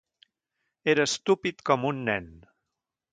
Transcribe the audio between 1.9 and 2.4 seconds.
un nen.